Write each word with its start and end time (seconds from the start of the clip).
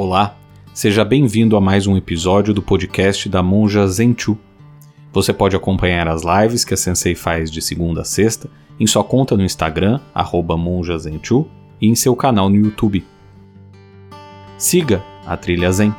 Olá, 0.00 0.36
seja 0.72 1.04
bem-vindo 1.04 1.56
a 1.56 1.60
mais 1.60 1.88
um 1.88 1.96
episódio 1.96 2.54
do 2.54 2.62
podcast 2.62 3.28
da 3.28 3.42
Monja 3.42 3.84
Zenchu. 3.88 4.38
Você 5.12 5.32
pode 5.32 5.56
acompanhar 5.56 6.06
as 6.06 6.22
lives 6.22 6.64
que 6.64 6.72
a 6.72 6.76
Sensei 6.76 7.16
faz 7.16 7.50
de 7.50 7.60
segunda 7.60 8.02
a 8.02 8.04
sexta 8.04 8.48
em 8.78 8.86
sua 8.86 9.02
conta 9.02 9.36
no 9.36 9.42
Instagram, 9.42 9.98
monjazenchu, 10.56 11.48
e 11.80 11.88
em 11.88 11.96
seu 11.96 12.14
canal 12.14 12.48
no 12.48 12.54
YouTube. 12.54 13.04
Siga 14.56 15.02
a 15.26 15.36
Trilha 15.36 15.72
Zen. 15.72 15.92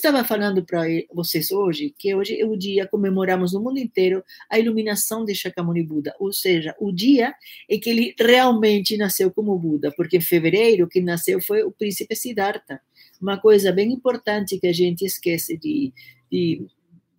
Estava 0.00 0.24
falando 0.24 0.64
para 0.64 0.82
vocês 1.12 1.52
hoje 1.52 1.94
que 1.96 2.14
hoje 2.14 2.40
é 2.40 2.44
o 2.44 2.56
dia 2.56 2.86
comemoramos 2.86 3.52
no 3.52 3.60
mundo 3.60 3.78
inteiro 3.78 4.24
a 4.48 4.58
iluminação 4.58 5.24
de 5.24 5.34
Shakyamuni 5.34 5.82
Buda, 5.82 6.14
ou 6.18 6.32
seja, 6.32 6.74
o 6.80 6.90
dia 6.90 7.34
em 7.68 7.78
que 7.78 7.90
ele 7.90 8.14
realmente 8.18 8.96
nasceu 8.96 9.30
como 9.30 9.58
Buda, 9.58 9.92
porque 9.96 10.16
em 10.16 10.20
fevereiro 10.22 10.88
que 10.88 11.00
nasceu 11.00 11.40
foi 11.40 11.62
o 11.62 11.70
príncipe 11.70 12.16
Siddhartha. 12.16 12.80
Uma 13.20 13.38
coisa 13.38 13.70
bem 13.70 13.92
importante 13.92 14.58
que 14.58 14.66
a 14.66 14.72
gente 14.72 15.04
esquece 15.04 15.56
de, 15.58 15.92
de, 16.30 16.66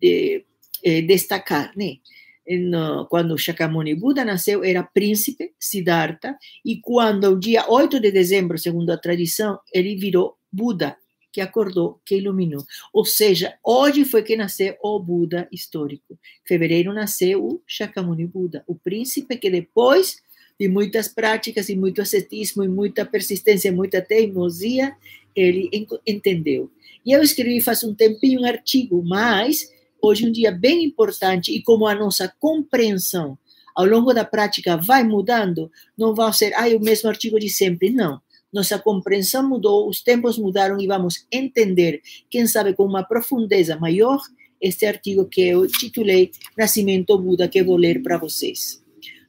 de 0.00 0.44
eh, 0.84 1.02
destacar, 1.02 1.72
né? 1.76 1.96
No, 2.44 3.06
quando 3.06 3.38
Shakyamuni 3.38 3.94
Buda 3.94 4.24
nasceu, 4.24 4.64
era 4.64 4.82
príncipe 4.82 5.52
Siddhartha, 5.60 6.36
e 6.64 6.80
quando, 6.80 7.28
o 7.28 7.38
dia 7.38 7.64
8 7.70 8.00
de 8.00 8.10
dezembro, 8.10 8.58
segundo 8.58 8.90
a 8.90 8.98
tradição, 8.98 9.60
ele 9.72 9.94
virou 9.94 10.36
Buda, 10.52 10.96
que 11.32 11.40
acordou, 11.40 11.98
que 12.04 12.16
iluminou. 12.16 12.64
Ou 12.92 13.04
seja, 13.04 13.54
hoje 13.64 14.04
foi 14.04 14.22
que 14.22 14.36
nasceu 14.36 14.76
o 14.82 15.00
Buda 15.00 15.48
histórico. 15.50 16.18
Em 16.44 16.48
fevereiro 16.48 16.92
nasceu 16.92 17.44
o 17.44 17.62
Shakyamuni 17.66 18.26
Buda, 18.26 18.62
o 18.66 18.74
príncipe 18.74 19.36
que 19.38 19.50
depois 19.50 20.22
de 20.60 20.68
muitas 20.68 21.08
práticas 21.08 21.68
e 21.70 21.74
muito 21.74 22.02
ascetismo 22.02 22.62
e 22.62 22.68
muita 22.68 23.06
persistência, 23.06 23.72
muita 23.72 24.02
teimosia, 24.02 24.94
ele 25.34 25.70
entendeu. 26.06 26.70
E 27.04 27.12
eu 27.12 27.22
escrevi 27.22 27.60
faz 27.60 27.82
um 27.82 27.94
tempinho 27.94 28.42
um 28.42 28.44
artigo, 28.44 29.02
mas 29.02 29.72
hoje 30.00 30.26
um 30.26 30.30
dia 30.30 30.52
bem 30.52 30.84
importante 30.84 31.50
e 31.50 31.62
como 31.62 31.86
a 31.86 31.94
nossa 31.94 32.32
compreensão 32.38 33.38
ao 33.74 33.86
longo 33.86 34.12
da 34.12 34.24
prática 34.24 34.76
vai 34.76 35.02
mudando, 35.02 35.70
não 35.96 36.14
vai 36.14 36.30
ser 36.34 36.52
ah, 36.54 36.68
o 36.76 36.80
mesmo 36.80 37.08
artigo 37.08 37.40
de 37.40 37.48
sempre, 37.48 37.88
não 37.88 38.20
nossa 38.52 38.78
compreensão 38.78 39.48
mudou, 39.48 39.88
os 39.88 40.02
tempos 40.02 40.38
mudaram 40.38 40.80
e 40.80 40.86
vamos 40.86 41.26
entender, 41.32 42.02
quem 42.28 42.46
sabe 42.46 42.74
com 42.74 42.84
uma 42.84 43.02
profundeza 43.02 43.76
maior, 43.76 44.20
este 44.60 44.86
artigo 44.86 45.24
que 45.24 45.40
eu 45.40 45.66
titulei 45.66 46.30
Nascimento 46.56 47.18
Buda, 47.18 47.48
que 47.48 47.62
vou 47.62 47.76
ler 47.76 48.02
para 48.02 48.18
vocês. 48.18 48.82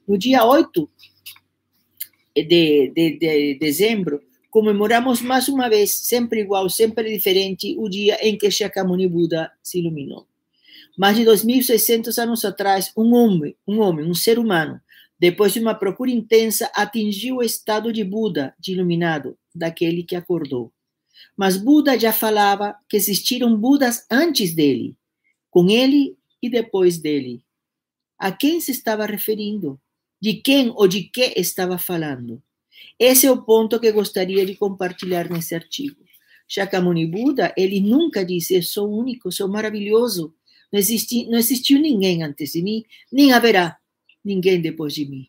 No 0.06 0.18
dia 0.18 0.44
8 0.44 0.88
de, 2.36 2.92
de, 2.94 3.18
de 3.18 3.58
dezembro, 3.58 4.22
comemoramos 4.50 5.20
mais 5.20 5.48
uma 5.48 5.68
vez, 5.68 5.92
sempre 5.92 6.40
igual, 6.40 6.68
sempre 6.68 7.12
diferente, 7.12 7.74
o 7.78 7.88
dia 7.88 8.16
em 8.22 8.38
que 8.38 8.50
Shakyamuni 8.50 9.08
Buda 9.08 9.50
se 9.62 9.80
iluminou. 9.80 10.26
Mais 10.96 11.16
de 11.16 11.24
2.600 11.24 12.22
anos 12.22 12.44
atrás, 12.44 12.92
um 12.96 13.14
homem, 13.14 13.56
um 13.66 13.80
homem, 13.80 14.08
um 14.08 14.14
ser 14.14 14.38
humano, 14.38 14.80
depois 15.24 15.54
de 15.54 15.58
uma 15.58 15.74
procura 15.74 16.10
intensa, 16.10 16.70
atingiu 16.74 17.36
o 17.36 17.42
estado 17.42 17.90
de 17.90 18.04
Buda, 18.04 18.54
de 18.60 18.72
iluminado, 18.72 19.38
daquele 19.54 20.02
que 20.02 20.14
acordou. 20.14 20.70
Mas 21.34 21.56
Buda 21.56 21.98
já 21.98 22.12
falava 22.12 22.76
que 22.86 22.94
existiram 22.94 23.56
Budas 23.56 24.04
antes 24.10 24.54
dele, 24.54 24.94
com 25.50 25.70
ele 25.70 26.14
e 26.42 26.50
depois 26.50 26.98
dele. 26.98 27.42
A 28.18 28.30
quem 28.30 28.60
se 28.60 28.72
estava 28.72 29.06
referindo? 29.06 29.80
De 30.20 30.34
quem 30.34 30.68
ou 30.76 30.86
de 30.86 31.04
que 31.04 31.32
estava 31.40 31.78
falando? 31.78 32.42
Esse 32.98 33.26
é 33.26 33.32
o 33.32 33.40
ponto 33.40 33.80
que 33.80 33.90
gostaria 33.92 34.44
de 34.44 34.54
compartilhar 34.54 35.30
nesse 35.30 35.54
artigo. 35.54 36.04
Shakyamuni 36.46 37.06
Buda, 37.06 37.54
ele 37.56 37.80
nunca 37.80 38.22
disse: 38.26 38.56
Eu 38.56 38.62
sou 38.62 38.94
único, 38.94 39.32
sou 39.32 39.48
maravilhoso. 39.48 40.34
Não, 40.70 40.80
não 41.30 41.38
existiu 41.38 41.80
ninguém 41.80 42.22
antes 42.22 42.52
de 42.52 42.60
mim, 42.60 42.84
nem 43.10 43.32
haverá 43.32 43.78
ninguém 44.24 44.60
depois 44.60 44.94
de 44.94 45.04
mim. 45.04 45.26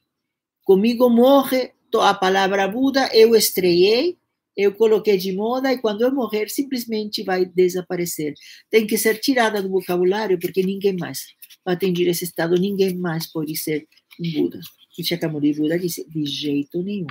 Comigo 0.64 1.10
morre 1.10 1.74
a 2.02 2.14
palavra 2.14 2.68
Buda, 2.68 3.10
eu 3.14 3.36
estreiei, 3.36 4.18
eu 4.56 4.74
coloquei 4.74 5.18
de 5.18 5.34
moda 5.34 5.72
e 5.72 5.78
quando 5.78 6.02
eu 6.02 6.14
morrer 6.14 6.50
simplesmente 6.50 7.24
vai 7.24 7.46
desaparecer. 7.46 8.34
Tem 8.70 8.88
que 8.88 8.98
ser 8.98 9.20
tirada 9.20 9.62
do 9.62 9.70
vocabulário 9.70 10.40
porque 10.40 10.64
ninguém 10.64 10.96
mais 10.98 11.26
vai 11.64 11.76
atingir 11.76 12.08
esse 12.08 12.24
estado, 12.24 12.56
ninguém 12.56 12.96
mais 12.96 13.32
pode 13.32 13.56
ser 13.58 13.88
um 14.20 14.32
Buda. 14.32 14.60
E 14.98 15.04
Shakyamuni 15.04 15.54
Buda 15.54 15.78
disse, 15.78 16.08
de 16.08 16.26
jeito 16.26 16.82
nenhum. 16.82 17.08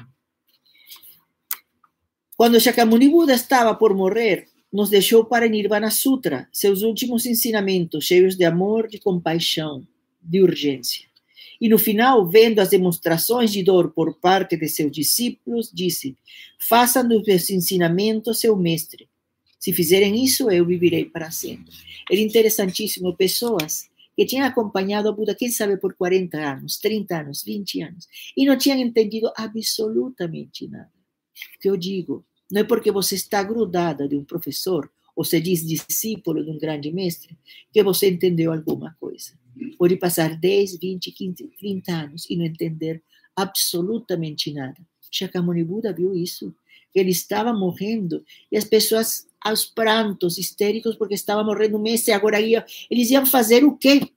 Quando 2.36 2.60
Shakyamuni 2.60 3.08
Buda 3.08 3.34
estava 3.34 3.74
por 3.74 3.94
morrer, 3.94 4.48
nos 4.72 4.90
deixou 4.90 5.24
para 5.24 5.48
Nirvana 5.48 5.90
Sutra, 5.90 6.48
seus 6.50 6.82
últimos 6.82 7.26
ensinamentos, 7.26 8.06
cheios 8.06 8.36
de 8.36 8.44
amor, 8.44 8.88
de 8.88 8.98
compaixão, 8.98 9.86
de 10.20 10.42
urgência. 10.42 11.13
E 11.60 11.68
no 11.68 11.78
final, 11.78 12.26
vendo 12.26 12.58
as 12.58 12.70
demonstrações 12.70 13.52
de 13.52 13.62
dor 13.62 13.92
por 13.92 14.18
parte 14.18 14.56
de 14.56 14.68
seus 14.68 14.90
discípulos, 14.90 15.70
disse: 15.72 16.16
Façam 16.68 17.06
dos 17.06 17.22
meus 17.26 17.48
ensinamentos 17.50 18.40
seu 18.40 18.56
mestre. 18.56 19.08
Se 19.58 19.72
fizerem 19.72 20.22
isso, 20.22 20.50
eu 20.50 20.66
viverei 20.66 21.06
para 21.06 21.30
sempre. 21.30 21.72
Era 22.10 22.20
interessantíssimo. 22.20 23.16
Pessoas 23.16 23.88
que 24.16 24.26
tinham 24.26 24.46
acompanhado 24.46 25.08
a 25.08 25.12
Buda, 25.12 25.34
quem 25.34 25.48
sabe, 25.48 25.76
por 25.76 25.94
40 25.94 26.36
anos, 26.38 26.78
30 26.78 27.20
anos, 27.20 27.42
20 27.42 27.82
anos, 27.82 28.06
e 28.36 28.44
não 28.44 28.56
tinham 28.56 28.78
entendido 28.78 29.32
absolutamente 29.36 30.68
nada. 30.68 30.92
O 31.56 31.58
que 31.58 31.68
eu 31.68 31.76
digo, 31.76 32.24
não 32.50 32.60
é 32.60 32.64
porque 32.64 32.92
você 32.92 33.14
está 33.14 33.42
grudada 33.42 34.08
de 34.08 34.16
um 34.16 34.24
professor, 34.24 34.90
ou 35.16 35.24
se 35.24 35.40
diz 35.40 35.66
discípulo 35.66 36.44
de 36.44 36.50
um 36.50 36.58
grande 36.58 36.92
mestre, 36.92 37.36
que 37.72 37.82
você 37.82 38.08
entendeu 38.10 38.52
alguma 38.52 38.96
coisa. 39.00 39.32
Pode 39.78 39.96
passar 39.96 40.36
10, 40.36 40.78
20, 40.78 41.12
15, 41.12 41.50
30 41.58 41.92
anos 41.92 42.26
e 42.28 42.36
não 42.36 42.44
entender 42.44 43.02
absolutamente 43.36 44.52
nada. 44.52 44.76
Shakyamuni 45.10 45.64
Buda 45.64 45.92
viu 45.92 46.14
isso. 46.14 46.54
Ele 46.94 47.10
estava 47.10 47.52
morrendo 47.52 48.24
e 48.50 48.56
as 48.56 48.64
pessoas 48.64 49.26
aos 49.40 49.64
prantos, 49.64 50.38
histéricos, 50.38 50.96
porque 50.96 51.14
estava 51.14 51.44
morrendo 51.44 51.76
um 51.76 51.82
mês 51.82 52.06
e 52.08 52.12
agora 52.12 52.40
ia, 52.40 52.64
eles 52.90 53.10
iam 53.10 53.26
fazer 53.26 53.64
o 53.64 53.76
quê? 53.76 54.08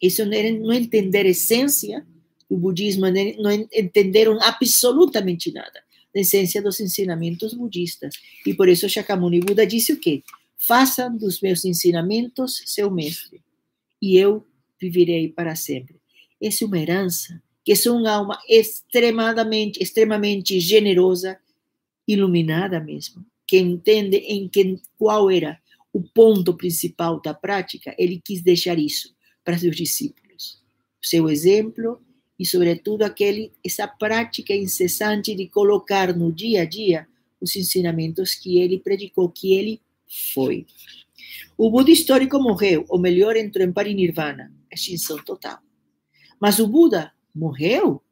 Isso 0.00 0.24
não 0.24 0.32
era 0.32 0.52
não 0.52 0.72
entender 0.72 1.26
a 1.26 1.30
essência 1.30 2.06
do 2.48 2.56
budismo, 2.56 3.06
não 3.38 3.50
entenderam 3.50 4.38
absolutamente 4.40 5.52
nada 5.52 5.82
da 6.14 6.20
essência 6.20 6.62
dos 6.62 6.80
ensinamentos 6.80 7.52
budistas. 7.52 8.14
E 8.46 8.54
por 8.54 8.68
isso 8.68 8.88
Shakyamuni 8.88 9.40
Buda 9.40 9.66
disse 9.66 9.92
o 9.92 9.98
quê? 9.98 10.22
Façam 10.56 11.16
dos 11.16 11.40
meus 11.40 11.64
ensinamentos 11.64 12.62
seu 12.66 12.90
mestre, 12.90 13.40
e 14.00 14.16
eu 14.16 14.44
viverei 14.80 15.28
para 15.28 15.56
sempre. 15.56 15.96
Essa 16.40 16.64
é 16.64 16.66
uma 16.66 16.78
herança, 16.78 17.42
que 17.64 17.72
é 17.72 17.90
uma 17.90 18.10
alma 18.10 18.38
extremamente, 18.48 19.82
extremamente 19.82 20.58
generosa, 20.60 21.38
iluminada 22.06 22.80
mesmo, 22.80 23.24
que 23.46 23.58
entende 23.58 24.16
em 24.16 24.48
que, 24.48 24.80
qual 24.96 25.30
era 25.30 25.60
o 25.92 26.02
ponto 26.02 26.54
principal 26.54 27.20
da 27.20 27.34
prática, 27.34 27.94
ele 27.98 28.20
quis 28.24 28.42
deixar 28.42 28.78
isso 28.78 29.14
para 29.44 29.58
seus 29.58 29.76
discípulos. 29.76 30.62
Seu 31.02 31.28
exemplo 31.28 32.00
e, 32.38 32.46
sobretudo, 32.46 33.02
aquele, 33.02 33.52
essa 33.64 33.86
prática 33.86 34.54
incessante 34.54 35.34
de 35.34 35.48
colocar 35.48 36.16
no 36.16 36.32
dia 36.32 36.62
a 36.62 36.64
dia 36.64 37.06
os 37.40 37.56
ensinamentos 37.56 38.34
que 38.34 38.60
ele 38.60 38.78
predicou, 38.78 39.28
que 39.28 39.54
ele 39.54 39.80
foi. 40.32 40.66
O 41.56 41.70
Buda 41.70 41.90
histórico 41.90 42.38
morreu, 42.38 42.84
ou 42.88 42.98
melhor, 42.98 43.36
entrou 43.36 43.66
em 43.66 43.72
parinirvana, 43.72 44.52
extinção 44.72 45.18
total. 45.18 45.58
Mas 46.40 46.58
o 46.58 46.66
Buda 46.66 47.12
morreu? 47.34 48.02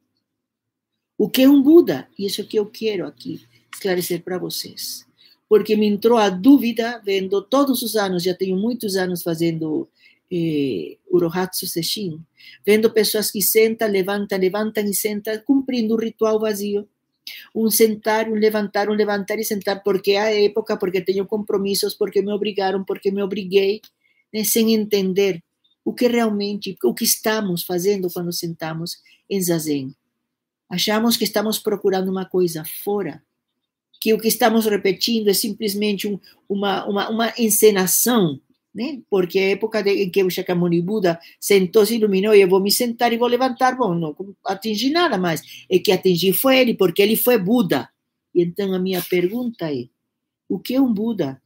O 1.17 1.29
que 1.29 1.43
é 1.43 1.49
um 1.49 1.63
Buda? 1.63 2.09
Isso 2.19 2.41
é 2.41 2.45
que 2.45 2.59
eu 2.59 2.67
quero 2.67 3.07
aqui 3.07 3.47
esclarecer 3.73 4.23
para 4.23 4.39
vocês. 4.39 5.07
Porque 5.49 5.77
me 5.77 5.87
entrou 5.87 6.19
a 6.19 6.29
dúvida, 6.29 7.01
vendo 7.05 7.41
todos 7.41 7.83
os 7.83 7.95
anos, 7.95 8.23
já 8.23 8.35
tenho 8.35 8.57
muitos 8.57 8.97
anos 8.97 9.23
fazendo 9.23 9.89
eh, 10.31 10.99
Urohatsu 11.11 11.67
Sesshin, 11.67 12.21
vendo 12.65 12.91
pessoas 12.91 13.31
que 13.31 13.41
sentam, 13.41 13.89
levantam, 13.89 14.39
levantam 14.39 14.85
e 14.85 14.95
sentam, 14.95 15.39
cumprindo 15.45 15.95
o 15.95 15.99
ritual 15.99 16.41
vazio 16.41 16.89
um 17.55 17.71
sentar, 17.71 18.29
um 18.29 18.35
levantar, 18.35 18.89
um 18.89 18.93
levantar 18.93 19.39
e 19.39 19.45
sentar, 19.45 19.83
porque 19.83 20.17
a 20.17 20.33
época, 20.33 20.77
porque 20.77 21.01
tenho 21.01 21.27
compromissos, 21.27 21.95
porque 21.95 22.23
me 22.23 22.33
obrigaram, 22.33 22.85
porque 22.85 23.11
me 23.11 23.23
obriguei, 23.23 23.81
né, 24.33 24.45
sem 24.45 24.75
entender 24.75 25.43
o 25.85 25.93
que 25.93 26.09
realmente, 26.09 26.77
o 26.83 26.93
que 26.93 27.05
estamos 27.05 27.63
fazendo 27.63 28.11
quando 28.11 28.33
sentamos 28.33 28.99
em 29.31 29.41
zazen. 29.41 29.95
Achamos 30.69 31.17
que 31.17 31.25
estamos 31.25 31.59
procurando 31.59 32.11
uma 32.11 32.25
coisa 32.25 32.65
fora, 32.83 33.23
que 34.01 34.13
o 34.13 34.19
que 34.19 34.29
estamos 34.29 34.67
repetindo 34.67 35.29
é 35.29 35.35
simplesmente 35.35 36.09
um, 36.09 36.19
uma, 36.49 36.85
uma, 36.87 37.09
uma 37.09 37.33
encenação 37.39 38.41
né? 38.77 39.01
Porque 39.09 39.39
a 39.39 39.51
época 39.53 39.83
de, 39.83 39.91
em 40.05 40.11
que 40.11 40.23
o 40.23 40.31
Shakyamuni 40.31 40.83
Buda 40.83 41.19
sentou, 41.41 41.87
se 41.87 41.97
iluminou, 41.97 42.35
e 42.35 42.43
eu 42.43 42.49
vou 42.49 42.61
me 42.61 42.71
sentar 42.71 43.11
e 43.11 43.17
vou 43.17 43.27
levantar, 43.27 43.75
bom, 43.75 43.95
não 43.95 44.15
atingi 44.45 44.91
nada 44.91 45.17
mais. 45.17 45.65
É 45.71 45.79
que 45.79 45.91
atingi 45.91 46.35
foi 46.35 46.59
ele, 46.59 46.75
porque 46.75 47.01
ele 47.01 47.17
foi 47.17 47.39
Buda. 47.39 47.89
E 48.35 48.43
então 48.43 48.75
a 48.75 48.79
minha 48.79 49.03
pergunta 49.03 49.73
é, 49.73 49.87
o 50.47 50.59
que 50.59 50.75
é 50.75 50.81
um 50.81 50.93
Buda? 50.93 51.41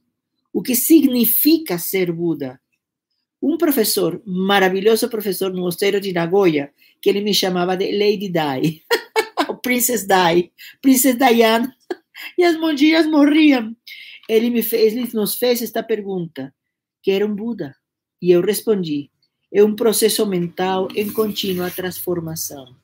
O 0.52 0.60
que 0.60 0.74
significa 0.74 1.78
ser 1.78 2.10
Buda? 2.10 2.60
Um 3.40 3.56
professor, 3.56 4.20
maravilhoso 4.26 5.08
professor 5.08 5.52
no 5.52 5.62
mosteiro 5.62 6.00
de 6.00 6.12
Nagoya, 6.12 6.72
que 7.00 7.08
ele 7.08 7.20
me 7.20 7.32
chamava 7.32 7.76
de 7.76 7.92
Lady 7.92 8.28
Di, 8.28 8.82
Princess 9.62 10.04
Di, 10.04 10.50
Princess 10.82 11.16
Diana, 11.16 11.72
e 12.36 12.42
as 12.42 12.58
monjinhas 12.58 13.06
morriam. 13.06 13.74
Ele, 14.28 14.50
me 14.50 14.62
fez, 14.62 14.92
ele 14.94 15.08
nos 15.14 15.36
fez 15.36 15.62
esta 15.62 15.82
pergunta: 15.82 16.52
que 17.02 17.10
era 17.10 17.26
um 17.26 17.34
Buda. 17.34 17.74
E 18.20 18.30
eu 18.30 18.40
respondi: 18.40 19.10
é 19.52 19.62
um 19.64 19.74
processo 19.74 20.26
mental 20.26 20.88
em 20.94 21.10
contínua 21.10 21.70
transformação. 21.70 22.74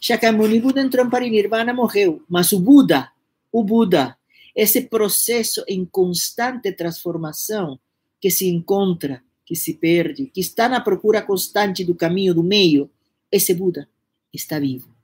Shakyamuni 0.00 0.60
Buda 0.60 0.80
entrou 0.80 1.04
em 1.04 1.10
Parinirvana, 1.10 1.72
morreu, 1.72 2.22
mas 2.28 2.52
o 2.52 2.60
Buda, 2.60 3.10
o 3.50 3.64
Buda, 3.64 4.16
esse 4.54 4.82
processo 4.82 5.64
em 5.66 5.84
constante 5.84 6.70
transformação 6.72 7.78
que 8.20 8.30
se 8.30 8.46
encontra, 8.48 9.22
que 9.44 9.54
se 9.54 9.74
perde, 9.74 10.26
que 10.26 10.40
está 10.40 10.68
na 10.68 10.80
procura 10.80 11.22
constante 11.22 11.84
do 11.84 11.94
caminho 11.94 12.34
do 12.34 12.42
meio, 12.42 12.90
esse 13.30 13.54
Buda 13.54 13.88
está 14.32 14.58
vivo. 14.58 14.94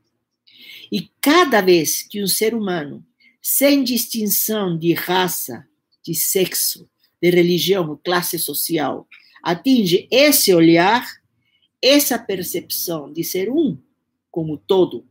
E 0.90 1.10
cada 1.20 1.60
vez 1.60 2.02
que 2.02 2.22
um 2.22 2.26
ser 2.26 2.54
humano, 2.54 3.04
sem 3.40 3.82
distinção 3.82 4.76
de 4.76 4.92
raça, 4.92 5.66
de 6.02 6.14
sexo, 6.14 6.88
de 7.22 7.30
religião, 7.30 7.98
classe 8.04 8.36
social, 8.36 9.06
atinge 9.42 10.08
esse 10.10 10.52
olhar, 10.52 11.06
essa 11.80 12.19
percepção 12.19 13.12
de 13.12 13.22
ser 13.22 13.48
um 13.48 13.78
como 14.30 14.58
todo, 14.58 15.06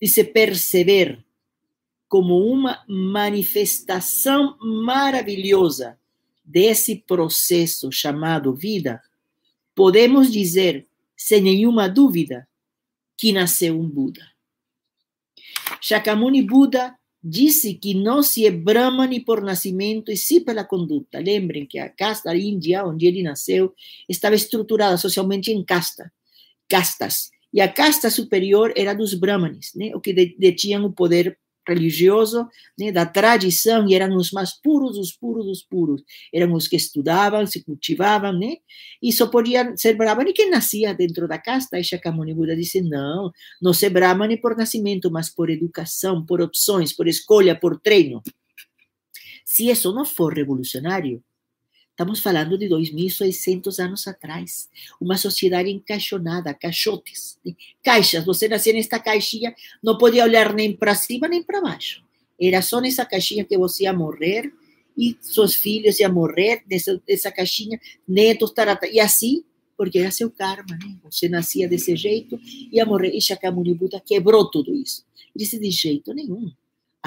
de 0.00 0.06
se 0.06 0.22
perceber 0.22 1.24
como 2.06 2.38
uma 2.38 2.84
manifestação 2.88 4.56
maravilhosa 4.60 5.98
desse 6.44 6.96
processo 6.96 7.90
chamado 7.90 8.54
vida, 8.54 9.02
podemos 9.74 10.30
dizer, 10.32 10.86
sem 11.16 11.42
nenhuma 11.42 11.88
dúvida, 11.88 12.48
que 13.16 13.32
nasceu 13.32 13.78
um 13.78 13.88
Buda. 13.88 14.26
Shakyamuni 15.80 16.42
Buda 16.42 16.96
disse 17.22 17.74
que 17.74 17.94
não 17.94 18.22
se 18.22 18.46
é 18.46 18.50
Brahmani 18.50 19.20
por 19.20 19.42
nascimento 19.42 20.10
e 20.10 20.16
sim 20.16 20.40
pela 20.40 20.64
conduta. 20.64 21.18
Lembrem 21.18 21.66
que 21.66 21.78
a 21.78 21.88
casta 21.88 22.34
índia, 22.36 22.84
onde 22.84 23.06
ele 23.06 23.22
nasceu, 23.22 23.74
estava 24.08 24.34
estruturada 24.34 24.96
socialmente 24.96 25.50
em 25.50 25.64
casta, 25.64 26.12
castas. 26.68 27.30
E 27.52 27.60
a 27.60 27.68
casta 27.68 28.10
superior 28.10 28.72
era 28.76 28.94
dos 28.94 29.14
Brahmanes, 29.14 29.72
né? 29.74 29.90
o 29.94 30.00
que 30.00 30.12
detinham 30.12 30.84
o 30.84 30.92
poder 30.92 31.38
religioso 31.68 32.46
né, 32.78 32.90
da 32.90 33.06
tradição 33.06 33.88
e 33.88 33.94
eram 33.94 34.16
os 34.16 34.32
mais 34.32 34.52
puros 34.60 34.98
os 34.98 35.12
puros 35.12 35.46
dos 35.46 35.62
puros. 35.62 36.02
Eram 36.32 36.52
os 36.54 36.68
que 36.68 36.76
estudavam, 36.76 37.46
se 37.46 37.62
cultivavam, 37.64 38.32
né? 38.32 38.56
E 39.02 39.12
só 39.12 39.26
podia 39.26 39.76
ser 39.76 39.94
brahmane 39.94 40.32
quem 40.32 40.50
nascia 40.50 40.94
dentro 40.94 41.28
da 41.28 41.38
casta. 41.38 41.78
E 41.78 41.84
Shakyamuni 41.84 42.34
Buda 42.34 42.56
disse, 42.56 42.80
não, 42.80 43.30
não 43.60 43.72
ser 43.72 43.90
brahmane 43.90 44.36
por 44.36 44.56
nascimento, 44.56 45.10
mas 45.10 45.28
por 45.28 45.50
educação, 45.50 46.24
por 46.24 46.40
opções, 46.40 46.92
por 46.92 47.06
escolha, 47.06 47.58
por 47.58 47.78
treino. 47.80 48.22
Se 49.44 49.68
isso 49.68 49.92
não 49.92 50.04
for 50.04 50.34
revolucionário, 50.34 51.22
Estamos 51.98 52.20
falando 52.20 52.56
de 52.56 52.68
2.600 52.68 53.80
anos 53.80 54.06
atrás. 54.06 54.70
Uma 55.00 55.18
sociedade 55.18 55.68
encaixonada, 55.68 56.54
caixotes, 56.54 57.40
né? 57.44 57.56
caixas. 57.82 58.24
Você 58.24 58.46
nascia 58.46 58.72
nesta 58.72 59.00
caixinha, 59.00 59.52
não 59.82 59.98
podia 59.98 60.22
olhar 60.22 60.54
nem 60.54 60.72
para 60.76 60.94
cima 60.94 61.26
nem 61.26 61.42
para 61.42 61.60
baixo. 61.60 62.04
Era 62.40 62.62
só 62.62 62.80
nessa 62.80 63.04
caixinha 63.04 63.44
que 63.44 63.58
você 63.58 63.82
ia 63.82 63.92
morrer 63.92 64.52
e 64.96 65.16
seus 65.20 65.56
filhos 65.56 65.98
iam 65.98 66.14
morrer 66.14 66.62
nessa, 66.70 67.02
nessa 67.08 67.32
caixinha, 67.32 67.80
netos, 68.06 68.52
tarata. 68.52 68.86
E 68.86 69.00
assim, 69.00 69.42
porque 69.76 69.98
era 69.98 70.12
seu 70.12 70.30
karma, 70.30 70.78
né? 70.80 70.96
Você 71.02 71.28
nascia 71.28 71.68
desse 71.68 71.96
jeito, 71.96 72.38
ia 72.70 72.86
morrer. 72.86 73.10
E 73.12 73.20
Shakyamuni 73.20 73.74
Buda 73.74 73.98
quebrou 73.98 74.48
tudo 74.48 74.72
isso. 74.72 75.04
Ele 75.34 75.44
disse, 75.44 75.58
de 75.58 75.70
jeito 75.72 76.14
nenhum 76.14 76.48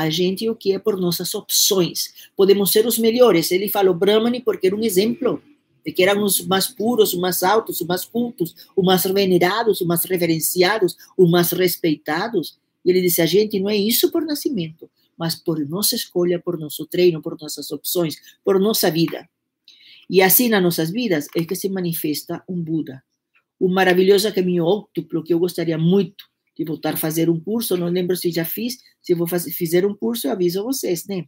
a 0.01 0.09
gente 0.09 0.49
o 0.49 0.55
que 0.55 0.73
é 0.73 0.79
por 0.79 0.97
nossas 0.99 1.33
opções. 1.33 2.13
Podemos 2.35 2.71
ser 2.71 2.85
os 2.85 2.97
melhores. 2.97 3.51
Ele 3.51 3.69
falou 3.69 3.93
Brahmani 3.93 4.41
porque 4.41 4.67
era 4.67 4.75
um 4.75 4.83
exemplo 4.83 5.41
de 5.85 5.91
que 5.91 6.03
eram 6.03 6.23
os 6.23 6.45
mais 6.45 6.67
puros, 6.67 7.13
os 7.13 7.19
mais 7.19 7.43
altos, 7.43 7.81
os 7.81 7.87
mais 7.87 8.05
cultos, 8.05 8.55
os 8.75 8.85
mais 8.85 9.03
venerados, 9.03 9.81
os 9.81 9.87
mais 9.87 10.03
reverenciados, 10.03 10.95
os 11.17 11.29
mais 11.29 11.51
respeitados. 11.51 12.57
E 12.85 12.91
ele 12.91 13.01
disse: 13.01 13.21
a 13.21 13.25
gente 13.25 13.59
não 13.59 13.69
é 13.69 13.75
isso 13.75 14.11
por 14.11 14.25
nascimento, 14.25 14.89
mas 15.17 15.35
por 15.35 15.59
nossa 15.67 15.95
escolha, 15.95 16.39
por 16.39 16.57
nosso 16.59 16.85
treino, 16.85 17.21
por 17.21 17.37
nossas 17.39 17.71
opções, 17.71 18.15
por 18.43 18.59
nossa 18.59 18.89
vida. 18.91 19.27
E 20.09 20.21
assim 20.21 20.49
nas 20.49 20.61
nossas 20.61 20.91
vidas 20.91 21.27
é 21.35 21.43
que 21.43 21.55
se 21.55 21.69
manifesta 21.69 22.43
um 22.47 22.61
Buda. 22.61 23.01
Um 23.59 23.69
maravilhoso 23.69 24.31
caminho 24.33 24.65
óctuplo 24.65 25.23
que 25.23 25.33
eu 25.33 25.39
gostaria 25.39 25.77
muito 25.77 26.30
de 26.61 26.67
voltar 26.67 26.93
a 26.93 26.97
fazer 26.97 27.27
um 27.27 27.39
curso, 27.39 27.75
não 27.75 27.87
lembro 27.87 28.15
se 28.15 28.29
já 28.29 28.45
fiz, 28.45 28.77
se 29.01 29.15
vou 29.15 29.27
fazer, 29.27 29.51
fizer 29.51 29.83
um 29.83 29.95
curso, 29.95 30.27
eu 30.27 30.31
aviso 30.31 30.63
vocês, 30.63 31.07
né? 31.07 31.25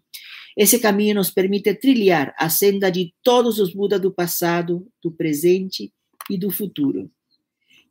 Esse 0.56 0.78
caminho 0.78 1.16
nos 1.16 1.32
permite 1.32 1.74
trilhar 1.74 2.36
a 2.38 2.50
senda 2.50 2.92
de 2.92 3.12
todos 3.24 3.58
os 3.58 3.74
Budas 3.74 4.00
do 4.00 4.14
passado, 4.14 4.88
do 5.02 5.12
presente 5.12 5.92
e 6.30 6.38
do 6.38 6.52
futuro. 6.52 7.12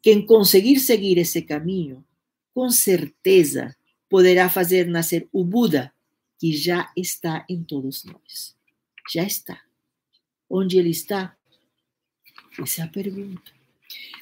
Quem 0.00 0.24
conseguir 0.24 0.78
seguir 0.78 1.18
esse 1.18 1.42
caminho, 1.42 2.04
com 2.54 2.70
certeza 2.70 3.74
poderá 4.08 4.48
fazer 4.48 4.86
nascer 4.86 5.28
o 5.32 5.44
Buda 5.44 5.92
que 6.38 6.52
já 6.52 6.92
está 6.96 7.44
em 7.48 7.64
todos 7.64 8.04
nós. 8.04 8.54
Já 9.12 9.24
está. 9.24 9.60
Onde 10.48 10.78
ele 10.78 10.90
está? 10.90 11.36
Essa 12.60 12.82
é 12.82 12.84
a 12.84 12.88
pergunta 12.88 13.61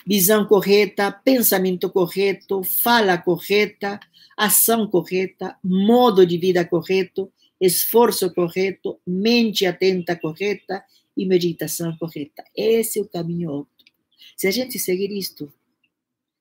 visão 0.07 0.47
correta, 0.47 1.11
pensamento 1.13 1.91
correto, 1.91 2.63
fala 2.63 3.19
correta, 3.19 4.01
ação 4.37 4.87
correta, 4.87 5.57
modo 5.63 6.27
de 6.27 6.39
vida 6.39 6.65
correto, 6.65 7.31
esforço 7.61 8.33
correto, 8.33 8.99
mente 9.07 9.67
atenta 9.67 10.17
correta 10.17 10.83
e 11.17 11.27
meditação 11.27 11.97
correta. 11.97 12.43
Esse 12.57 12.99
é 12.99 13.03
o 13.03 13.09
caminho 13.09 13.51
óptimo. 13.51 13.91
Se 14.37 14.47
a 14.47 14.51
gente 14.51 14.79
seguir 14.79 15.11
isto, 15.13 15.53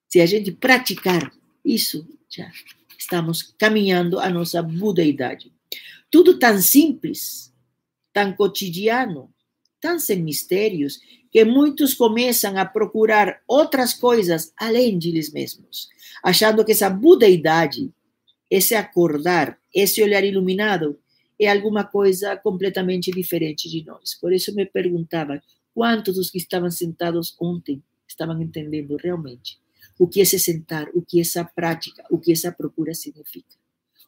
se 0.07 0.21
a 0.21 0.25
gente 0.25 0.51
praticar 0.51 1.31
isso, 1.63 2.07
já 2.29 2.49
estamos 2.97 3.41
caminhando 3.57 4.19
a 4.19 4.29
nossa 4.29 4.61
budeidade. 4.61 5.51
Tudo 6.09 6.39
tão 6.39 6.61
simples, 6.61 7.53
tão 8.13 8.33
cotidiano, 8.33 9.31
sem 9.99 10.21
mistérios, 10.21 10.99
que 11.31 11.43
muitos 11.45 11.93
começam 11.93 12.57
a 12.57 12.65
procurar 12.65 13.41
outras 13.47 13.93
coisas 13.93 14.51
além 14.57 14.97
de 14.97 15.09
eles 15.09 15.31
mesmos, 15.31 15.89
achando 16.23 16.65
que 16.65 16.71
essa 16.71 16.89
budeidade, 16.89 17.91
esse 18.49 18.75
acordar, 18.75 19.57
esse 19.73 20.01
olhar 20.01 20.23
iluminado, 20.23 20.99
é 21.39 21.49
alguma 21.49 21.83
coisa 21.83 22.35
completamente 22.35 23.11
diferente 23.11 23.69
de 23.69 23.85
nós. 23.85 24.15
Por 24.19 24.33
isso 24.33 24.53
me 24.53 24.65
perguntava 24.65 25.41
quantos 25.73 26.15
dos 26.15 26.29
que 26.29 26.37
estavam 26.37 26.69
sentados 26.69 27.35
ontem 27.39 27.81
estavam 28.07 28.41
entendendo 28.41 28.97
realmente 28.97 29.57
o 29.99 30.07
que 30.07 30.21
é 30.21 30.25
se 30.25 30.39
sentar, 30.39 30.89
o 30.93 31.01
que 31.01 31.19
essa 31.19 31.43
prática, 31.43 32.03
o 32.09 32.17
que 32.17 32.31
essa 32.31 32.51
procura 32.51 32.93
significa. 32.93 33.55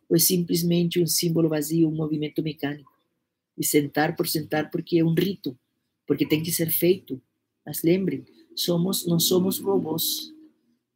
Ou 0.09 0.15
é 0.15 0.19
simplesmente 0.19 1.01
um 1.01 1.05
símbolo 1.05 1.49
vazio, 1.49 1.89
um 1.89 1.95
movimento 1.95 2.41
mecânico. 2.41 2.90
E 3.57 3.65
sentar 3.65 4.15
por 4.15 4.27
sentar 4.27 4.69
porque 4.71 4.99
é 4.99 5.03
um 5.03 5.13
rito, 5.13 5.57
porque 6.07 6.25
tem 6.25 6.41
que 6.41 6.51
ser 6.51 6.69
feito. 6.69 7.21
Mas 7.65 7.83
lembrem, 7.83 8.25
somos, 8.55 9.05
não 9.05 9.19
somos 9.19 9.59
robôs, 9.59 10.33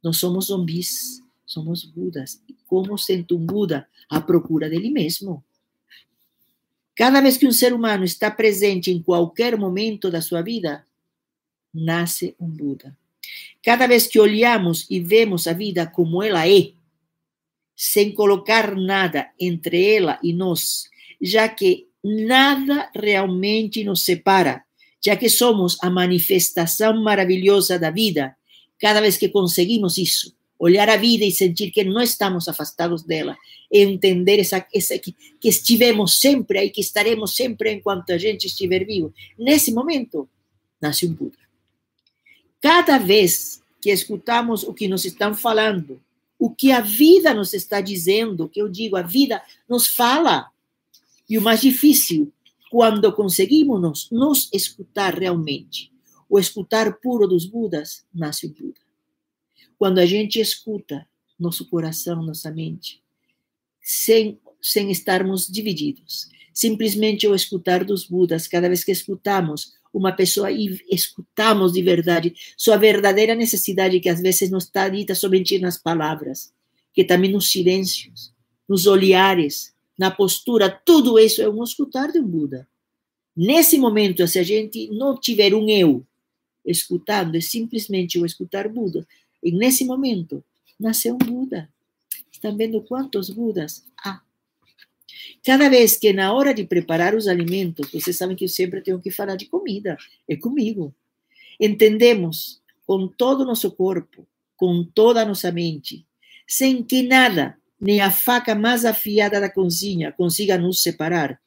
não 0.02 0.12
somos 0.12 0.46
zumbis, 0.46 1.22
somos 1.44 1.84
Budas. 1.84 2.42
E 2.48 2.54
como 2.66 2.98
sendo 2.98 3.36
um 3.36 3.46
Buda 3.46 3.88
à 4.08 4.20
procura 4.20 4.68
dele 4.68 4.90
mesmo. 4.90 5.44
Cada 6.94 7.20
vez 7.20 7.36
que 7.36 7.46
um 7.46 7.52
ser 7.52 7.74
humano 7.74 8.04
está 8.04 8.30
presente 8.30 8.90
em 8.90 9.02
qualquer 9.02 9.56
momento 9.58 10.10
da 10.10 10.22
sua 10.22 10.40
vida, 10.42 10.86
nasce 11.72 12.34
um 12.40 12.48
Buda. 12.48 12.96
Cada 13.62 13.86
vez 13.86 14.06
que 14.06 14.18
olhamos 14.18 14.86
e 14.88 14.98
vemos 14.98 15.46
a 15.46 15.52
vida 15.52 15.86
como 15.86 16.22
ela 16.22 16.48
é, 16.48 16.72
sem 17.74 18.12
colocar 18.12 18.74
nada 18.74 19.30
entre 19.38 19.96
ela 19.96 20.18
e 20.22 20.32
nós, 20.32 20.88
já 21.20 21.48
que 21.48 21.86
nada 22.06 22.90
realmente 22.94 23.82
nos 23.82 24.02
separa 24.02 24.66
já 25.06 25.16
que 25.16 25.28
somos 25.28 25.78
a 25.82 25.88
manifestação 25.88 27.00
maravilhosa 27.00 27.78
da 27.78 27.92
vida, 27.92 28.36
cada 28.76 29.00
vez 29.00 29.16
que 29.16 29.28
conseguimos 29.28 29.98
isso, 29.98 30.34
olhar 30.58 30.88
a 30.88 30.96
vida 30.96 31.24
e 31.24 31.30
sentir 31.30 31.70
que 31.70 31.84
não 31.84 32.02
estamos 32.02 32.48
afastados 32.48 33.04
dela, 33.04 33.36
entender 33.70 34.40
essa, 34.40 34.66
essa 34.74 34.98
que, 34.98 35.14
que 35.40 35.48
estivemos 35.48 36.18
sempre 36.18 36.58
aí, 36.58 36.70
que 36.70 36.80
estaremos 36.80 37.36
sempre 37.36 37.72
enquanto 37.72 38.10
a 38.10 38.18
gente 38.18 38.48
estiver 38.48 38.84
vivo. 38.84 39.14
Nesse 39.38 39.72
momento, 39.72 40.28
nasce 40.80 41.06
um 41.06 41.12
Buda. 41.12 41.38
Cada 42.60 42.98
vez 42.98 43.62
que 43.80 43.90
escutamos 43.90 44.64
o 44.64 44.74
que 44.74 44.88
nos 44.88 45.04
estão 45.04 45.36
falando, 45.36 46.02
o 46.36 46.50
que 46.50 46.72
a 46.72 46.80
vida 46.80 47.32
nos 47.32 47.54
está 47.54 47.80
dizendo, 47.80 48.48
que 48.48 48.60
eu 48.60 48.68
digo, 48.68 48.96
a 48.96 49.02
vida 49.02 49.40
nos 49.68 49.86
fala. 49.86 50.48
E 51.28 51.36
o 51.38 51.42
mais 51.42 51.60
difícil, 51.60 52.32
quando 52.70 53.12
conseguimos 53.12 53.80
nos, 53.80 54.10
nos 54.10 54.50
escutar 54.52 55.18
realmente, 55.18 55.92
o 56.28 56.38
escutar 56.38 56.98
puro 57.00 57.26
dos 57.26 57.46
Budas, 57.46 58.04
nasce 58.12 58.46
o 58.46 58.50
Buda. 58.50 58.80
Quando 59.78 59.98
a 59.98 60.06
gente 60.06 60.40
escuta 60.40 61.06
nosso 61.38 61.68
coração, 61.68 62.22
nossa 62.22 62.50
mente, 62.50 63.02
sem, 63.80 64.40
sem 64.60 64.90
estarmos 64.90 65.46
divididos, 65.46 66.28
simplesmente 66.52 67.28
o 67.28 67.34
escutar 67.34 67.84
dos 67.84 68.06
Budas, 68.06 68.48
cada 68.48 68.68
vez 68.68 68.82
que 68.82 68.92
escutamos 68.92 69.74
uma 69.92 70.12
pessoa 70.12 70.50
e 70.50 70.80
escutamos 70.90 71.72
de 71.72 71.82
verdade 71.82 72.34
sua 72.56 72.76
verdadeira 72.76 73.34
necessidade, 73.34 74.00
que 74.00 74.08
às 74.08 74.20
vezes 74.20 74.50
não 74.50 74.58
está 74.58 74.88
dita 74.88 75.14
somente 75.14 75.58
nas 75.58 75.78
palavras, 75.78 76.52
que 76.92 77.04
também 77.04 77.30
nos 77.30 77.50
silêncios, 77.50 78.32
nos 78.68 78.86
olhares, 78.86 79.75
na 79.98 80.10
postura, 80.10 80.70
tudo 80.70 81.18
isso 81.18 81.40
é 81.40 81.48
um 81.48 81.64
escutar 81.64 82.12
de 82.12 82.18
um 82.18 82.26
Buda. 82.26 82.68
Nesse 83.36 83.78
momento, 83.78 84.26
se 84.26 84.38
a 84.38 84.42
gente 84.42 84.88
não 84.88 85.18
tiver 85.18 85.54
um 85.54 85.68
eu 85.68 86.04
escutando, 86.64 87.36
é 87.36 87.40
simplesmente 87.40 88.18
o 88.18 88.26
escutar 88.26 88.68
Buda. 88.68 89.06
E 89.42 89.52
nesse 89.52 89.84
momento, 89.84 90.42
nasceu 90.78 91.14
um 91.14 91.18
Buda. 91.18 91.68
Estão 92.30 92.56
vendo 92.56 92.82
quantos 92.82 93.30
Budas 93.30 93.84
há? 93.98 94.20
Cada 95.44 95.68
vez 95.68 95.96
que 95.96 96.12
na 96.12 96.32
hora 96.32 96.52
de 96.52 96.64
preparar 96.64 97.14
os 97.14 97.28
alimentos, 97.28 97.90
vocês 97.90 98.16
sabem 98.16 98.36
que 98.36 98.44
eu 98.44 98.48
sempre 98.48 98.80
tenho 98.80 99.00
que 99.00 99.10
falar 99.10 99.36
de 99.36 99.46
comida, 99.46 99.96
é 100.28 100.36
comigo. 100.36 100.94
Entendemos 101.60 102.60
com 102.86 103.08
todo 103.08 103.42
o 103.42 103.44
nosso 103.44 103.70
corpo, 103.70 104.26
com 104.56 104.84
toda 104.84 105.22
a 105.22 105.24
nossa 105.24 105.50
mente, 105.52 106.06
sem 106.46 106.82
que 106.82 107.02
nada, 107.02 107.56
nem 107.80 108.00
a 108.00 108.10
faca 108.10 108.54
mais 108.54 108.84
afiada 108.84 109.40
da 109.40 109.50
cozinha 109.50 110.12
consiga 110.12 110.56
nos 110.56 110.82
separar, 110.82 111.40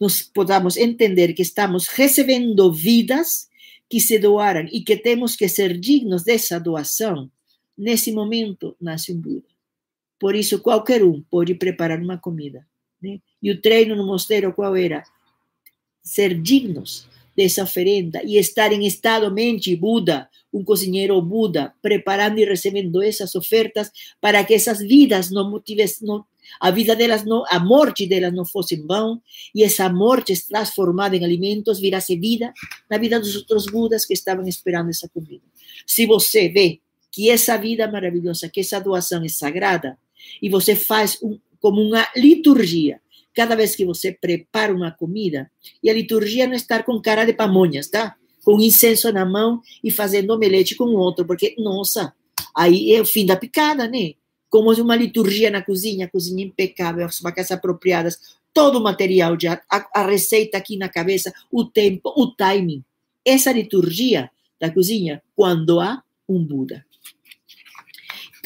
nós 0.00 0.22
podamos 0.22 0.76
entender 0.76 1.32
que 1.32 1.42
estamos 1.42 1.88
recebendo 1.88 2.72
vidas 2.72 3.48
que 3.88 4.00
se 4.00 4.18
doaram 4.18 4.68
e 4.70 4.80
que 4.80 4.96
temos 4.96 5.34
que 5.34 5.48
ser 5.48 5.78
dignos 5.78 6.22
dessa 6.22 6.60
doação, 6.60 7.30
nesse 7.76 8.12
momento 8.12 8.76
nasce 8.80 9.12
um 9.12 9.20
Buda. 9.20 9.46
Por 10.18 10.34
isso, 10.34 10.60
qualquer 10.60 11.02
um 11.04 11.22
pode 11.22 11.54
preparar 11.54 12.00
uma 12.00 12.18
comida. 12.18 12.66
Né? 13.00 13.20
E 13.40 13.50
o 13.50 13.60
treino 13.60 13.94
no 13.94 14.04
mosteiro 14.04 14.52
qual 14.52 14.76
era? 14.76 15.04
Ser 16.02 16.40
dignos 16.40 17.08
dessa 17.38 17.62
oferenda 17.62 18.20
e 18.24 18.36
estar 18.36 18.72
em 18.72 18.84
estado 18.84 19.32
mente 19.32 19.76
Buda, 19.76 20.28
um 20.52 20.64
cozinheiro 20.64 21.22
Buda, 21.22 21.72
preparando 21.80 22.40
e 22.40 22.44
recebendo 22.44 23.00
essas 23.00 23.32
ofertas 23.36 23.92
para 24.20 24.42
que 24.42 24.54
essas 24.54 24.80
vidas 24.80 25.30
não 25.30 25.60
tivessem, 25.60 26.08
não, 26.08 26.24
a 26.60 26.72
vida 26.72 26.96
delas 26.96 27.24
não, 27.24 27.44
a 27.48 27.60
morte 27.60 28.08
delas 28.08 28.34
não 28.34 28.44
fosse 28.44 28.74
em 28.74 28.84
vão 28.84 29.22
e 29.54 29.62
essa 29.62 29.88
morte 29.88 30.34
transformada 30.48 31.14
em 31.14 31.24
alimentos 31.24 31.78
virasse 31.78 32.16
vida 32.16 32.52
na 32.90 32.98
vida 32.98 33.20
dos 33.20 33.36
outros 33.36 33.66
Budas 33.66 34.04
que 34.04 34.14
estavam 34.14 34.44
esperando 34.48 34.90
essa 34.90 35.08
comida. 35.08 35.44
Se 35.86 36.06
você 36.06 36.48
vê 36.48 36.80
que 37.12 37.30
essa 37.30 37.56
vida 37.56 37.86
maravilhosa, 37.86 38.48
que 38.48 38.58
essa 38.58 38.80
doação 38.80 39.22
é 39.22 39.28
sagrada 39.28 39.96
e 40.42 40.48
você 40.48 40.74
faz 40.74 41.22
um, 41.22 41.38
como 41.60 41.80
uma 41.80 42.04
liturgia. 42.16 43.00
Cada 43.38 43.54
vez 43.54 43.76
que 43.76 43.84
você 43.84 44.10
prepara 44.10 44.74
uma 44.74 44.90
comida, 44.90 45.48
e 45.80 45.88
a 45.88 45.94
liturgia 45.94 46.44
não 46.44 46.54
é 46.54 46.56
estar 46.56 46.82
com 46.82 47.00
cara 47.00 47.24
de 47.24 47.32
pamonhas, 47.32 47.86
tá? 47.86 48.16
Com 48.42 48.60
incenso 48.60 49.12
na 49.12 49.24
mão 49.24 49.62
e 49.84 49.92
fazendo 49.92 50.32
omelete 50.32 50.74
com 50.74 50.86
outro, 50.96 51.24
porque, 51.24 51.54
nossa, 51.56 52.12
aí 52.52 52.92
é 52.92 53.00
o 53.00 53.04
fim 53.04 53.24
da 53.24 53.36
picada, 53.36 53.86
né? 53.86 54.14
Como 54.50 54.72
uma 54.72 54.96
liturgia 54.96 55.52
na 55.52 55.62
cozinha, 55.62 56.08
cozinha 56.08 56.44
impecável, 56.44 57.06
as 57.06 57.20
vacas 57.20 57.52
apropriadas, 57.52 58.18
todo 58.52 58.80
o 58.80 58.82
material 58.82 59.38
já, 59.40 59.62
a, 59.70 60.00
a 60.00 60.04
receita 60.04 60.58
aqui 60.58 60.76
na 60.76 60.88
cabeça, 60.88 61.32
o 61.48 61.64
tempo, 61.64 62.12
o 62.16 62.34
timing. 62.34 62.82
Essa 63.24 63.52
liturgia 63.52 64.32
da 64.60 64.68
cozinha, 64.68 65.22
quando 65.36 65.78
há 65.78 66.02
um 66.28 66.44
Buda. 66.44 66.84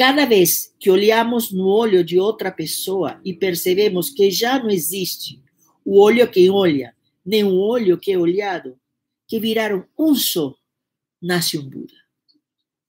Cada 0.05 0.25
vez 0.25 0.75
que 0.81 0.91
olhamos 0.91 1.53
no 1.53 1.69
olho 1.69 2.03
de 2.03 2.19
outra 2.19 2.51
pessoa 2.51 3.21
e 3.25 3.33
percebemos 3.33 4.11
que 4.11 4.33
já 4.33 4.59
não 4.59 4.69
existe 4.69 5.41
o 5.85 6.01
olho 6.01 6.29
que 6.29 6.51
olha, 6.51 6.93
nem 7.25 7.45
o 7.45 7.55
olho 7.55 7.97
que 7.97 8.11
é 8.11 8.19
olhado, 8.19 8.77
que 9.29 9.39
viraram 9.39 9.87
um 9.97 10.13
só, 10.17 10.57
nasce 11.23 11.57
um 11.57 11.63
Buda. 11.71 11.95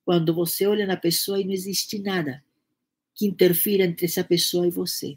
Quando 0.04 0.34
você 0.34 0.66
olha 0.66 0.88
na 0.88 0.96
pessoa 0.96 1.40
e 1.40 1.44
não 1.44 1.52
existe 1.52 2.00
nada 2.00 2.42
que 3.14 3.26
interfira 3.26 3.84
entre 3.84 4.06
essa 4.06 4.24
pessoa 4.24 4.66
e 4.66 4.72
você. 4.72 5.16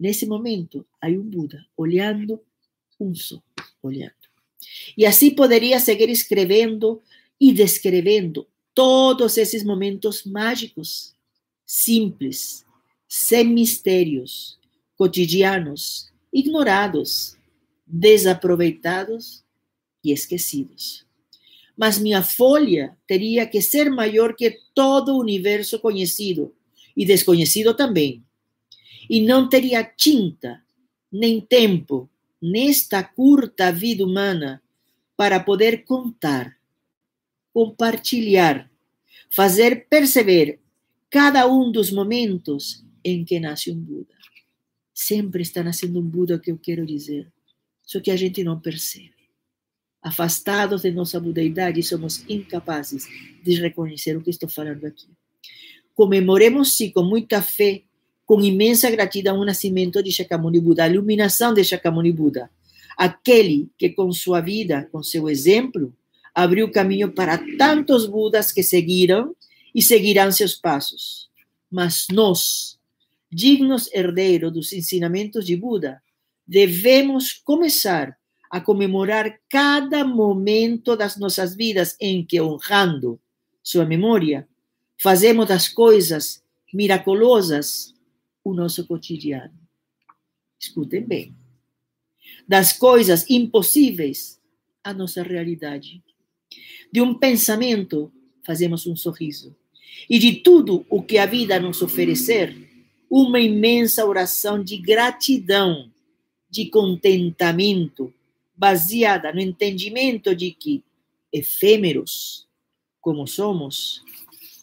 Nesse 0.00 0.24
momento, 0.24 0.86
há 1.02 1.08
um 1.08 1.20
Buda 1.20 1.66
olhando, 1.76 2.40
um 2.98 3.14
só, 3.14 3.42
olhando. 3.82 4.14
E 4.96 5.04
assim 5.04 5.34
poderia 5.34 5.78
seguir 5.80 6.08
escrevendo 6.08 7.02
e 7.38 7.52
descrevendo 7.52 8.48
todos 8.72 9.36
esses 9.36 9.62
momentos 9.62 10.24
mágicos 10.24 11.14
simples, 11.66 12.64
sem 13.08 13.44
mistérios, 13.44 14.58
cotidianos, 14.96 16.10
ignorados, 16.32 17.36
desaproveitados 17.86 19.44
e 20.02 20.12
esquecidos. 20.12 21.04
Mas 21.76 21.98
minha 21.98 22.22
folha 22.22 22.96
teria 23.06 23.46
que 23.46 23.60
ser 23.60 23.90
maior 23.90 24.34
que 24.34 24.58
todo 24.74 25.14
o 25.14 25.20
universo 25.20 25.78
conhecido 25.78 26.54
e 26.96 27.04
desconhecido 27.04 27.74
também. 27.74 28.24
E 29.10 29.20
não 29.20 29.48
teria 29.48 29.84
tinta, 29.84 30.62
nem 31.12 31.40
tempo, 31.40 32.08
nesta 32.40 33.02
curta 33.02 33.70
vida 33.70 34.04
humana, 34.04 34.62
para 35.16 35.40
poder 35.40 35.84
contar, 35.84 36.56
compartilhar, 37.52 38.70
fazer 39.30 39.86
perceber 39.88 40.60
cada 41.16 41.48
um 41.48 41.72
dos 41.72 41.90
momentos 41.90 42.84
em 43.02 43.24
que 43.24 43.40
nasce 43.40 43.70
um 43.70 43.80
Buda. 43.80 44.12
Sempre 44.92 45.40
está 45.40 45.62
nascendo 45.62 45.98
um 45.98 46.02
Buda, 46.02 46.38
que 46.38 46.52
eu 46.52 46.58
quero 46.58 46.84
dizer. 46.84 47.32
Só 47.82 48.00
que 48.00 48.10
a 48.10 48.16
gente 48.16 48.44
não 48.44 48.60
percebe. 48.60 49.14
Afastados 50.02 50.82
de 50.82 50.90
nossa 50.90 51.18
budeidade, 51.18 51.82
somos 51.82 52.22
incapazes 52.28 53.08
de 53.42 53.54
reconhecer 53.54 54.14
o 54.14 54.20
que 54.20 54.28
estou 54.28 54.46
falando 54.46 54.84
aqui. 54.84 55.06
Comemoremos, 55.94 56.76
sim, 56.76 56.90
com 56.90 57.02
muita 57.02 57.40
fé, 57.40 57.84
com 58.26 58.38
imensa 58.42 58.90
gratidão, 58.90 59.38
o 59.38 59.44
nascimento 59.46 60.02
de 60.02 60.12
Shakyamuni 60.12 60.60
Buda, 60.60 60.84
a 60.84 60.88
iluminação 60.90 61.54
de 61.54 61.64
Shakyamuni 61.64 62.12
Buda. 62.12 62.50
Aquele 62.94 63.70
que, 63.78 63.88
com 63.88 64.12
sua 64.12 64.42
vida, 64.42 64.86
com 64.92 65.02
seu 65.02 65.30
exemplo, 65.30 65.96
abriu 66.34 66.70
caminho 66.70 67.10
para 67.10 67.42
tantos 67.56 68.04
Budas 68.04 68.52
que 68.52 68.62
seguiram 68.62 69.34
e 69.76 69.82
seguirão 69.82 70.32
seus 70.32 70.54
passos. 70.54 71.28
Mas 71.70 72.06
nós, 72.10 72.80
dignos 73.30 73.92
herdeiros 73.92 74.50
dos 74.50 74.72
ensinamentos 74.72 75.44
de 75.44 75.54
Buda, 75.54 76.02
devemos 76.46 77.34
começar 77.34 78.18
a 78.50 78.58
comemorar 78.58 79.38
cada 79.50 80.02
momento 80.02 80.96
das 80.96 81.18
nossas 81.18 81.54
vidas 81.54 81.94
em 82.00 82.24
que, 82.24 82.40
honrando 82.40 83.20
sua 83.62 83.84
memória, 83.84 84.48
fazemos 84.96 85.46
das 85.46 85.68
coisas 85.68 86.42
miraculosas 86.72 87.94
o 88.42 88.54
nosso 88.54 88.86
cotidiano. 88.86 89.52
Escutem 90.58 91.02
bem. 91.02 91.36
Das 92.48 92.72
coisas 92.72 93.28
impossíveis, 93.28 94.40
a 94.82 94.94
nossa 94.94 95.22
realidade. 95.22 96.02
De 96.90 97.02
um 97.02 97.12
pensamento, 97.12 98.10
fazemos 98.42 98.86
um 98.86 98.96
sorriso 98.96 99.54
e 100.08 100.18
de 100.18 100.36
tudo 100.36 100.86
o 100.88 101.02
que 101.02 101.18
a 101.18 101.26
vida 101.26 101.58
nos 101.58 101.82
oferecer, 101.82 102.56
uma 103.10 103.40
imensa 103.40 104.04
oração 104.04 104.62
de 104.62 104.76
gratidão, 104.76 105.90
de 106.50 106.66
contentamento, 106.66 108.12
baseada 108.56 109.32
no 109.32 109.40
entendimento 109.40 110.34
de 110.34 110.50
que, 110.50 110.82
efêmeros 111.32 112.46
como 113.00 113.26
somos, 113.26 114.02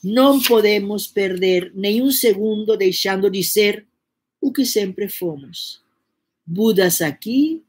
não 0.03 0.41
podemos 0.41 1.07
perder 1.07 1.71
nenhum 1.73 2.11
segundo 2.11 2.75
deixando 2.75 3.29
de 3.29 3.43
ser 3.43 3.85
o 4.41 4.51
que 4.51 4.65
sempre 4.65 5.07
fomos. 5.07 5.81
Budas 6.45 7.01
aqui, 7.01 7.63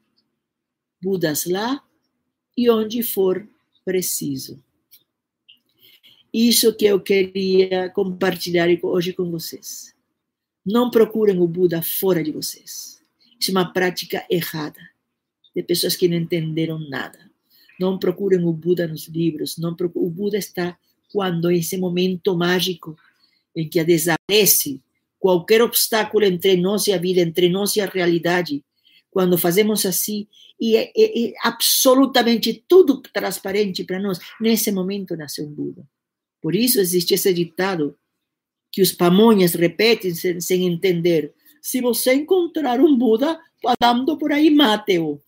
Budas 1.01 1.45
lá 1.45 1.83
e 2.57 2.69
onde 2.69 3.03
for 3.03 3.47
preciso. 3.85 4.61
Isso 6.37 6.75
que 6.75 6.83
eu 6.83 6.99
queria 6.99 7.89
compartilhar 7.91 8.67
hoje 8.83 9.13
com 9.13 9.31
vocês. 9.31 9.95
Não 10.65 10.91
procurem 10.91 11.39
o 11.39 11.47
Buda 11.47 11.81
fora 11.81 12.21
de 12.21 12.29
vocês. 12.29 13.01
Isso 13.39 13.51
é 13.51 13.53
uma 13.53 13.71
prática 13.71 14.25
errada 14.29 14.81
de 15.55 15.63
pessoas 15.63 15.95
que 15.95 16.09
não 16.09 16.17
entenderam 16.17 16.77
nada. 16.89 17.17
Não 17.79 17.97
procurem 17.97 18.43
o 18.43 18.51
Buda 18.51 18.85
nos 18.85 19.07
livros. 19.07 19.57
Não 19.57 19.73
procurem, 19.73 20.09
o 20.09 20.11
Buda 20.11 20.37
está 20.37 20.77
quando 21.09 21.49
esse 21.49 21.77
momento 21.77 22.35
mágico 22.35 22.97
em 23.55 23.69
que 23.69 23.81
desaparece 23.81 24.81
qualquer 25.17 25.61
obstáculo 25.61 26.25
entre 26.25 26.57
nós 26.57 26.85
e 26.87 26.91
a 26.91 26.97
vida, 26.97 27.21
entre 27.21 27.47
nós 27.47 27.77
e 27.77 27.79
a 27.79 27.85
realidade. 27.85 28.61
Quando 29.09 29.37
fazemos 29.37 29.85
assim, 29.85 30.27
e 30.59 30.75
é, 30.75 30.91
é, 30.97 31.27
é 31.27 31.33
absolutamente 31.43 32.65
tudo 32.67 33.01
transparente 33.13 33.85
para 33.85 34.01
nós, 34.01 34.19
nesse 34.41 34.69
momento 34.69 35.15
nasceu 35.15 35.45
um 35.45 35.53
Buda. 35.53 35.87
Por 36.45 36.53
isso 36.53 36.79
existe 36.79 37.15
esse 37.15 37.33
ditado 37.33 37.97
que 38.71 38.79
os 38.79 38.91
pamonhas 38.91 39.55
repetem 39.55 40.13
sem, 40.13 40.39
sem 40.39 40.67
entender. 40.67 41.33
Se 41.59 41.81
você 41.81 42.13
encontrar 42.13 42.79
um 42.79 42.95
Buda 42.95 43.39
andando 43.65 44.15
por 44.15 44.31
aí, 44.31 44.51
mate-o. 44.51 45.13
O 45.13 45.21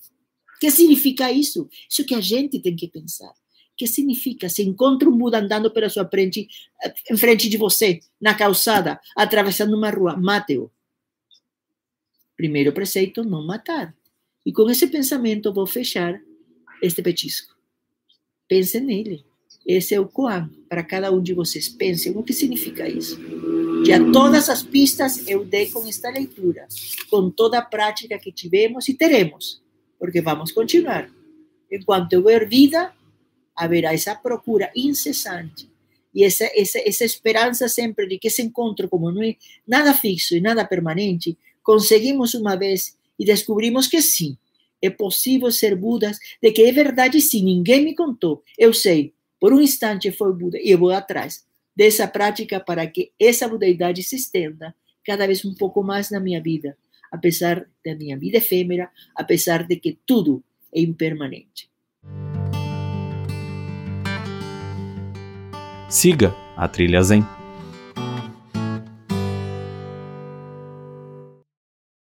que 0.61 0.69
significa 0.69 1.31
isso? 1.31 1.67
Isso 1.89 2.05
que 2.05 2.13
a 2.13 2.21
gente 2.21 2.59
tem 2.59 2.75
que 2.75 2.87
pensar. 2.87 3.31
O 3.31 3.75
que 3.75 3.87
significa? 3.87 4.47
Se 4.47 4.61
encontra 4.61 5.09
um 5.09 5.17
Buda 5.17 5.39
andando 5.39 5.71
pela 5.71 5.89
sua 5.89 6.07
frente, 6.07 6.47
eh, 6.83 6.93
em 7.09 7.17
frente 7.17 7.49
de 7.49 7.57
você, 7.57 7.99
na 8.21 8.35
calçada, 8.35 9.01
atravessando 9.15 9.75
uma 9.75 9.89
rua, 9.89 10.15
mate-o. 10.15 10.69
Primeiro 12.35 12.71
preceito, 12.71 13.23
não 13.23 13.43
matar. 13.43 13.97
E 14.45 14.53
com 14.53 14.69
esse 14.69 14.85
pensamento 14.85 15.51
vou 15.51 15.65
fechar 15.65 16.21
este 16.79 17.01
petisco. 17.01 17.55
Pense 18.47 18.79
nele. 18.79 19.25
Esse 19.67 19.93
é 19.93 19.99
o 19.99 20.07
Koan 20.07 20.49
para 20.69 20.81
cada 20.81 21.11
um 21.11 21.21
de 21.21 21.33
vocês. 21.33 21.67
Pensem 21.67 22.15
o 22.15 22.23
que 22.23 22.31
significa 22.31 22.87
isso. 22.87 23.19
Já 23.85 23.99
todas 24.11 24.49
as 24.49 24.63
pistas 24.63 25.27
eu 25.27 25.43
dei 25.43 25.69
com 25.69 25.85
esta 25.85 26.09
leitura, 26.09 26.67
com 27.09 27.29
toda 27.29 27.59
a 27.59 27.61
prática 27.61 28.17
que 28.17 28.31
tivemos 28.31 28.87
e 28.87 28.93
teremos, 28.93 29.61
porque 29.99 30.21
vamos 30.21 30.53
continuar. 30.53 31.09
Enquanto 31.69 32.13
houver 32.13 32.47
vida, 32.47 32.93
haverá 33.53 33.93
essa 33.93 34.15
procura 34.15 34.71
incessante 34.73 35.69
e 36.15 36.23
essa, 36.23 36.49
essa, 36.55 36.79
essa 36.79 37.03
esperança 37.03 37.67
sempre 37.67 38.07
de 38.07 38.17
que 38.17 38.27
esse 38.27 38.41
encontro, 38.41 38.87
como 38.87 39.11
não 39.11 39.21
é 39.21 39.35
nada 39.67 39.93
fixo 39.93 40.35
e 40.35 40.41
nada 40.41 40.63
permanente, 40.63 41.37
conseguimos 41.61 42.33
uma 42.33 42.55
vez 42.55 42.97
e 43.19 43.25
descobrimos 43.25 43.87
que 43.87 44.01
sim, 44.01 44.37
é 44.81 44.89
possível 44.89 45.51
ser 45.51 45.75
Budas, 45.75 46.17
de 46.41 46.51
que 46.51 46.63
é 46.63 46.71
verdade 46.71 47.19
sim, 47.19 47.43
ninguém 47.43 47.83
me 47.83 47.95
contou, 47.95 48.43
eu 48.57 48.73
sei, 48.73 49.13
por 49.39 49.53
um 49.53 49.61
instante 49.61 50.11
foi 50.11 50.33
Buda 50.33 50.57
e 50.57 50.71
eu 50.71 50.77
vou 50.77 50.91
atrás 50.91 51.45
dessa 51.75 52.07
prática 52.07 52.59
para 52.59 52.87
que 52.87 53.11
essa 53.19 53.47
budeidade 53.47 54.01
se 54.01 54.15
estenda 54.15 54.73
cada 55.05 55.27
vez 55.27 55.45
um 55.45 55.53
pouco 55.53 55.83
mais 55.83 56.09
na 56.09 56.19
minha 56.19 56.41
vida, 56.41 56.75
apesar 57.11 57.65
da 57.85 57.95
minha 57.95 58.17
vida 58.17 58.37
efêmera, 58.37 58.89
apesar 59.15 59.63
de 59.63 59.75
que 59.75 59.97
tudo 60.05 60.43
é 60.73 60.81
impermanente. 60.81 61.69
Siga 65.87 66.35
a 66.57 66.67
Trilha 66.67 67.01
Zen. 67.01 67.36